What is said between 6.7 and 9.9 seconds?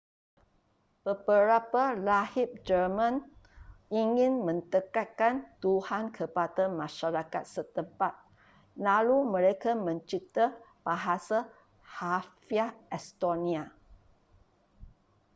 masyarakat setempat lalu mereka